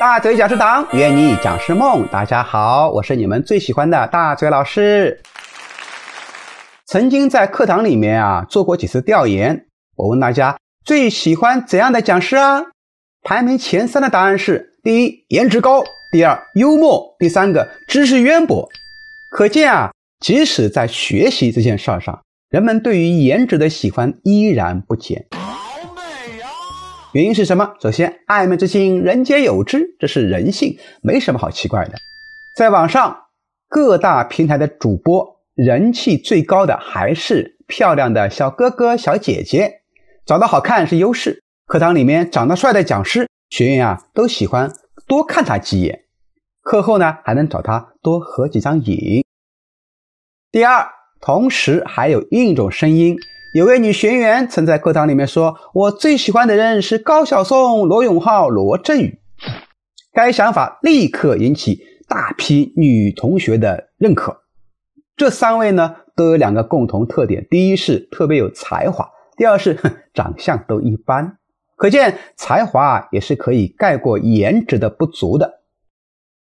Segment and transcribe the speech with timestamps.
[0.00, 2.08] 大嘴讲师堂，愿你讲师梦。
[2.10, 5.20] 大家好，我是你们最喜欢的大嘴老师。
[6.86, 9.66] 曾经在课堂里面啊做过几次调研，
[9.96, 12.62] 我问大家最喜欢怎样的讲师啊？
[13.24, 18.66] 排名前三的答案是：第一，颜值高；第二，幽默；第三个，知识渊博。
[19.30, 25.26] 可见啊，即使在学习这件事儿上，人们对于颜值的喜欢依然不减。
[27.12, 27.74] 原因是什么？
[27.80, 31.94] 首先，爱美之心，人皆有之，这是人性，没什么好奇怪的。
[32.54, 33.24] 在网上，
[33.68, 39.80] 各大平台的主播人气最高的还是漂亮的小哥哥、小姐姐，
[40.24, 41.42] 长得好看是优势。
[41.66, 44.72] 课堂里面长得帅的讲师，学员啊都喜欢
[45.08, 46.04] 多看他几眼，
[46.62, 49.24] 课后呢还能找他多合几张影。
[50.52, 50.88] 第二，
[51.20, 53.16] 同时还有另一种声音。
[53.52, 59.18] 有位女学员曾在课堂里面说：“我最喜欢的人是高晓松、罗永浩、罗振宇。”
[60.14, 64.42] 该想法立刻引起大批女同学的认可。
[65.16, 69.76] 这三位呢都有两个共同特点：第一是特别有才华，第二是
[70.14, 71.38] 长相都一般。
[71.76, 75.62] 可见才华也是可以盖过颜值的不足的。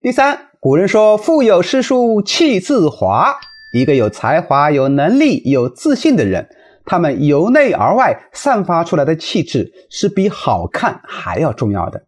[0.00, 3.36] 第三，古人说：“腹有诗书气自华。”
[3.72, 6.48] 一个有才华、有能力、有自信的人。
[6.84, 12.04] 他们由内而外散发出来的气质是比好看还要重要的。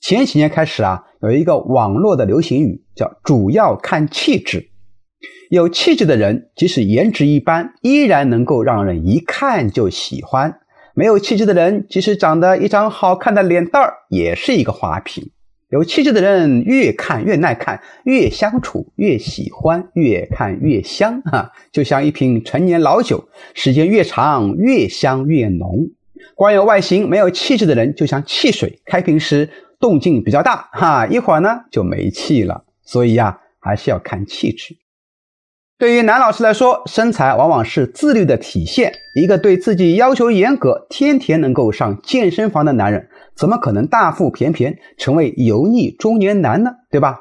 [0.00, 4.70] 前几年开始啊，有一个网络的流行语叫“主要看气质”。
[5.50, 10.52] 有气质的人，即使颜值一般，依然能够让人一看就喜欢；
[10.94, 15.30] 没有气质的人，即使长得一张好看的脸蛋儿，也是一个花瓶。
[15.70, 21.52] 有气质的人越看越耐看，越相处越喜欢，越看越香 啊！
[21.70, 25.88] 就像一瓶陈年老酒，时间越长越香越浓。
[26.34, 29.48] 光有外形没有气质的人，就像汽水，开瓶时
[29.78, 32.64] 动静比较大， 哈，一会儿呢就没气了。
[32.84, 34.76] 所以呀，还是要看气质。
[35.78, 38.92] 对于男老师来说，身材往往是自律的体现。
[39.14, 43.08] 一个对自己要求严格、天天能够上健身房的男人，
[43.40, 46.72] 怎么可能大腹便便成为油腻中年男呢？
[46.90, 47.20] 对吧？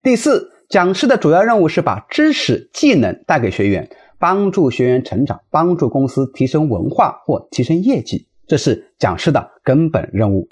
[0.00, 10.46] 第四，讲师的主要任务是把知识、技能带给学员，帮助学员成长，帮助公司提升文化或提升业绩，这是讲师的根本任务。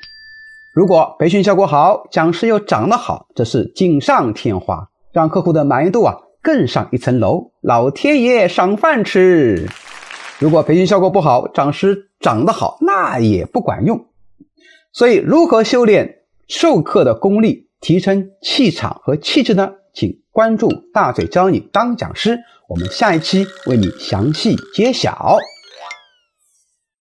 [0.75, 6.17] 如果培训效果好，讲师又长得好，这是锦上添花，让客户的满意度啊。
[6.43, 9.69] 更上一层楼，老天爷赏饭吃。
[10.41, 14.07] 如果培训效果不好，讲师长得好，那也不管用。
[14.95, 19.73] 所以，如何修炼授课的功力，提升气场和气质呢？
[19.93, 22.39] 请关注大嘴教你当讲师，
[22.69, 25.37] 我们下一期为你详细揭晓。